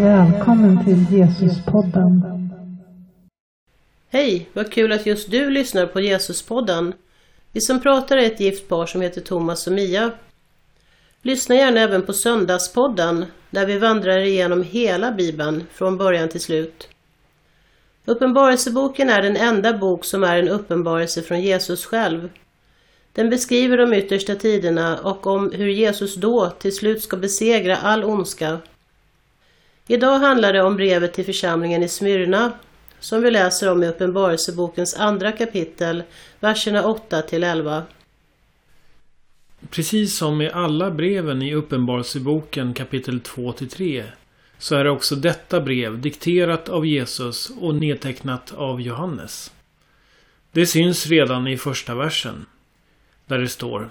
[0.00, 2.22] Välkommen till Jesuspodden.
[4.10, 6.92] Hej, vad kul att just du lyssnar på Jesuspodden.
[7.52, 10.10] Vi som pratar är ett gift par som heter Thomas och Mia.
[11.22, 16.88] Lyssna gärna även på Söndagspodden där vi vandrar igenom hela Bibeln från början till slut.
[18.04, 22.28] Uppenbarelseboken är den enda bok som är en uppenbarelse från Jesus själv.
[23.12, 28.04] Den beskriver de yttersta tiderna och om hur Jesus då till slut ska besegra all
[28.04, 28.58] ondska.
[29.86, 32.52] Idag handlar det om brevet till församlingen i Smyrna
[33.00, 36.02] som vi läser om i Uppenbarelsebokens andra kapitel,
[36.40, 37.82] verserna 8 till 11.
[39.70, 44.04] Precis som med alla breven i Uppenbarelseboken kapitel 2 till 3
[44.58, 49.52] så är också detta brev dikterat av Jesus och nedtecknat av Johannes.
[50.52, 52.46] Det syns redan i första versen.
[53.26, 53.90] Där det står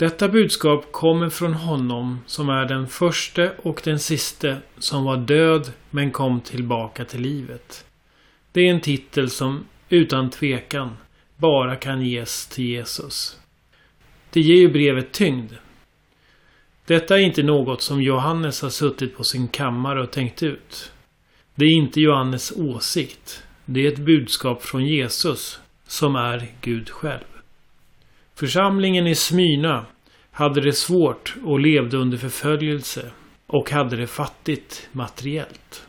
[0.00, 5.72] detta budskap kommer från honom som är den förste och den siste som var död
[5.90, 7.84] men kom tillbaka till livet.
[8.52, 10.96] Det är en titel som utan tvekan
[11.36, 13.40] bara kan ges till Jesus.
[14.32, 15.52] Det ger ju brevet tyngd.
[16.86, 20.92] Detta är inte något som Johannes har suttit på sin kammare och tänkt ut.
[21.54, 23.42] Det är inte Johannes åsikt.
[23.64, 27.29] Det är ett budskap från Jesus som är Gud själv.
[28.40, 29.86] Församlingen i Smyna
[30.30, 33.10] hade det svårt och levde under förföljelse
[33.46, 35.86] och hade det fattigt materiellt.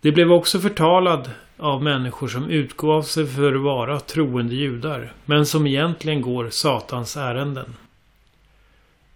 [0.00, 5.46] Det blev också förtalad av människor som utgav sig för att vara troende judar men
[5.46, 7.76] som egentligen går Satans ärenden.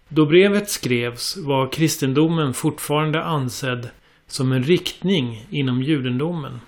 [0.07, 3.89] Då brevet skrevs var kristendomen fortfarande ansedd
[4.27, 6.59] som en riktning inom judendomen.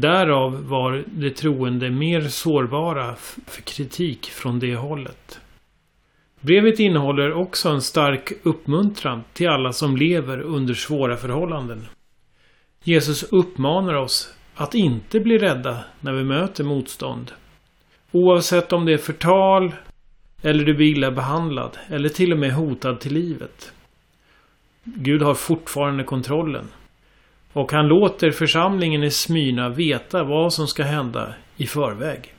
[0.00, 3.14] Därav var de troende mer sårbara
[3.46, 5.40] för kritik från det hållet.
[6.40, 11.86] Brevet innehåller också en stark uppmuntran till alla som lever under svåra förhållanden.
[12.84, 17.32] Jesus uppmanar oss att inte bli rädda när vi möter motstånd.
[18.12, 19.72] Oavsett om det är förtal
[20.42, 23.72] eller du blir illa behandlad eller till och med hotad till livet.
[24.84, 26.68] Gud har fortfarande kontrollen.
[27.52, 32.34] Och han låter församlingen i Smyrna veta vad som ska hända i förväg.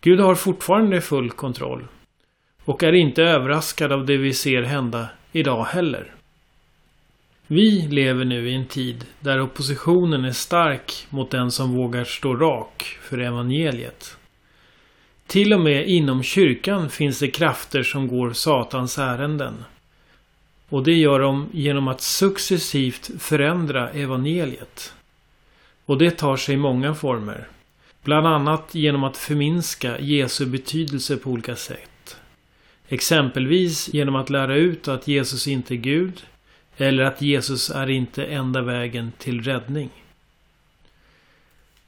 [0.00, 1.86] Gud har fortfarande full kontroll.
[2.64, 6.14] Och är inte överraskad av det vi ser hända idag heller.
[7.46, 12.34] Vi lever nu i en tid där oppositionen är stark mot den som vågar stå
[12.34, 14.16] rak för evangeliet.
[15.26, 19.64] Till och med inom kyrkan finns det krafter som går Satans ärenden.
[20.68, 24.92] Och det gör de genom att successivt förändra evangeliet.
[25.84, 27.48] Och det tar sig många former.
[28.02, 32.16] Bland annat genom att förminska Jesu betydelse på olika sätt.
[32.88, 36.22] Exempelvis genom att lära ut att Jesus inte är Gud
[36.76, 39.90] eller att Jesus är inte enda vägen till räddning.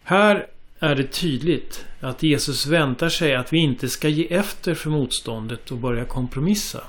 [0.02, 0.46] Här
[0.78, 5.70] är det tydligt att Jesus väntar sig att vi inte ska ge efter för motståndet
[5.70, 6.84] och börja kompromissa.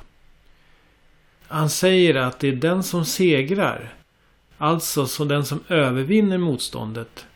[1.48, 3.94] Han säger att det är den som segrar,
[4.58, 7.28] alltså så den som övervinner motståndet,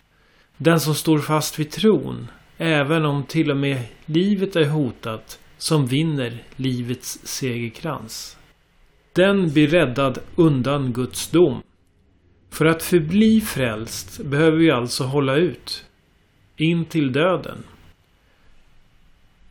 [0.58, 2.28] den som står fast vid tron,
[2.58, 8.38] även om till och med livet är hotat, som vinner livets segerkrans.
[9.14, 11.62] Den blir räddad undan Guds dom.
[12.52, 15.86] För att förbli frälst behöver vi alltså hålla ut.
[16.58, 17.64] In till döden.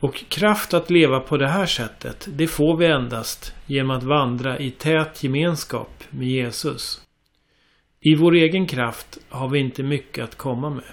[0.01, 4.59] Och kraft att leva på det här sättet, det får vi endast genom att vandra
[4.59, 7.01] i tät gemenskap med Jesus.
[7.99, 10.91] I vår egen kraft har vi inte mycket att komma med.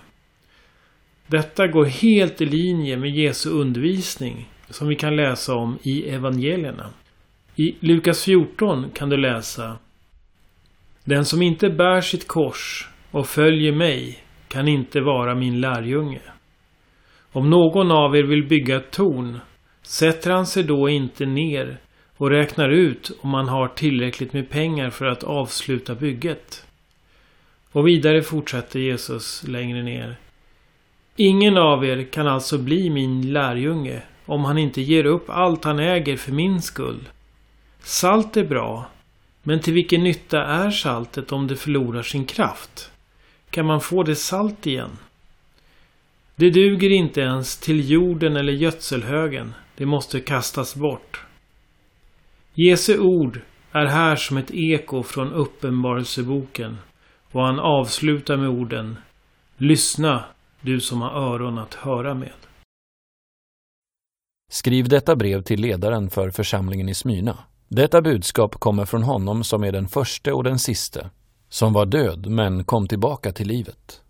[1.26, 6.90] Detta går helt i linje med Jesu undervisning som vi kan läsa om i evangelierna.
[7.56, 9.78] I Lukas 14 kan du läsa
[11.04, 14.18] Den som inte bär sitt kors och följer mig
[14.48, 16.20] kan inte vara min lärjunge.
[17.32, 19.40] Om någon av er vill bygga ett torn
[19.82, 21.80] sätter han sig då inte ner
[22.16, 26.66] och räknar ut om man har tillräckligt med pengar för att avsluta bygget.
[27.72, 30.16] Och vidare fortsätter Jesus längre ner.
[31.16, 35.78] Ingen av er kan alltså bli min lärjunge om han inte ger upp allt han
[35.78, 37.08] äger för min skull.
[37.80, 38.86] Salt är bra,
[39.42, 42.90] men till vilken nytta är saltet om det förlorar sin kraft?
[43.50, 44.90] Kan man få det salt igen?
[46.38, 49.54] Det duger inte ens till jorden eller gödselhögen.
[49.76, 51.26] Det måste kastas bort.
[52.54, 53.40] Jesu ord
[53.72, 56.76] är här som ett eko från Uppenbarelseboken
[57.32, 58.96] och han avslutar med orden
[59.56, 60.24] Lyssna,
[60.60, 62.32] du som har öron att höra med.
[64.52, 67.38] Skriv detta brev till ledaren för församlingen i Smyna.
[67.68, 71.10] Detta budskap kommer från honom som är den förste och den siste
[71.48, 74.02] som var död men kom tillbaka till livet.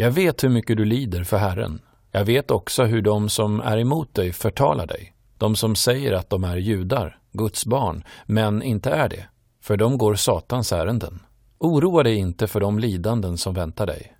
[0.00, 1.80] Jag vet hur mycket du lider för Herren.
[2.10, 5.14] Jag vet också hur de som är emot dig förtalar dig.
[5.38, 9.26] De som säger att de är judar, Guds barn, men inte är det,
[9.62, 11.22] för de går Satans ärenden.
[11.58, 14.16] Oroa dig inte för de lidanden som väntar dig.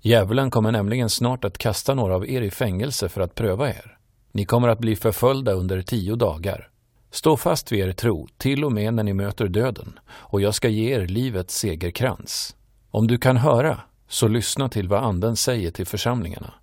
[0.00, 3.98] Djävulen kommer nämligen snart att kasta några av er i fängelse för att pröva er.
[4.32, 6.68] Ni kommer att bli förföljda under tio dagar.
[7.10, 10.68] Stå fast vid er tro, till och med när ni möter döden, och jag ska
[10.68, 12.56] ge er livets segerkrans.
[12.90, 16.54] Om du kan höra, så lyssna till vad Anden säger till församlingarna.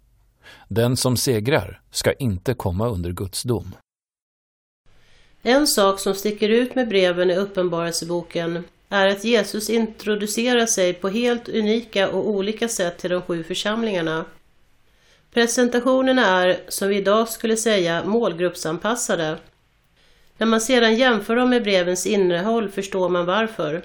[0.67, 3.75] Den som segrar ska inte komma under Guds dom.
[5.43, 11.09] En sak som sticker ut med breven i Uppenbarelseboken är att Jesus introducerar sig på
[11.09, 14.25] helt unika och olika sätt till de sju församlingarna.
[15.33, 19.37] Presentationerna är, som vi idag skulle säga, målgruppsanpassade.
[20.37, 23.81] När man sedan jämför dem med brevens innehåll förstår man varför.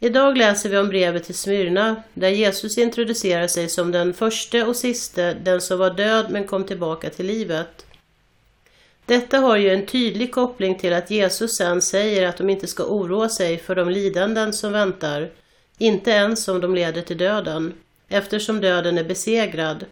[0.00, 4.76] Idag läser vi om brevet till Smyrna, där Jesus introducerar sig som den första och
[4.76, 7.86] siste, den som var död men kom tillbaka till livet.
[9.06, 12.84] Detta har ju en tydlig koppling till att Jesus sen säger att de inte ska
[12.84, 15.30] oroa sig för de lidanden som väntar,
[15.78, 17.72] inte ens om de leder till döden,
[18.08, 19.84] eftersom döden är besegrad.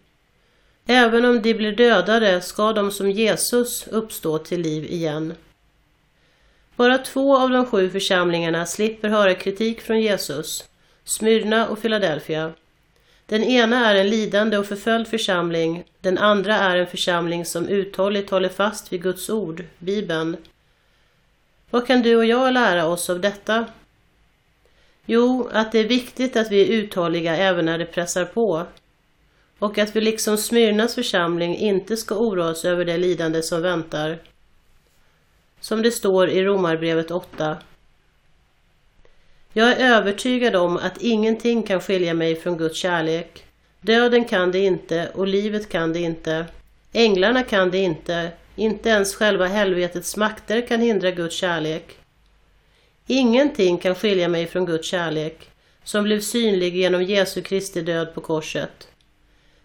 [0.85, 5.33] Även om de blir dödade ska de som Jesus uppstå till liv igen.
[6.75, 10.69] Bara två av de sju församlingarna slipper höra kritik från Jesus,
[11.03, 12.53] Smyrna och Philadelphia.
[13.25, 18.29] Den ena är en lidande och förföljd församling, den andra är en församling som uthålligt
[18.29, 20.37] håller fast vid Guds ord, Bibeln.
[21.69, 23.65] Vad kan du och jag lära oss av detta?
[25.05, 28.65] Jo, att det är viktigt att vi är uthålliga även när det pressar på.
[29.59, 34.19] Och att vi liksom Smyrnas församling inte ska oroa oss över det lidande som väntar.
[35.63, 37.57] Som det står i Romarbrevet 8.
[39.53, 43.45] Jag är övertygad om att ingenting kan skilja mig från Guds kärlek.
[43.81, 46.45] Döden kan det inte och livet kan det inte.
[46.93, 48.31] Änglarna kan det inte.
[48.55, 51.97] Inte ens själva helvetets makter kan hindra Guds kärlek.
[53.07, 55.49] Ingenting kan skilja mig från Guds kärlek,
[55.83, 58.87] som blev synlig genom Jesu Kristi död på korset.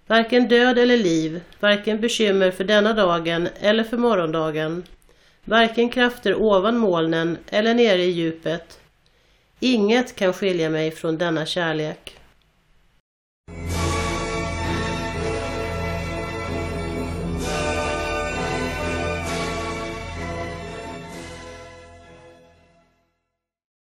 [0.06, 4.84] Varken död eller liv, varken bekymmer för denna dagen eller för morgondagen,
[5.48, 8.78] varken krafter ovan molnen eller nere i djupet,
[9.60, 12.17] Inget kan skilja mig från denna kärlek.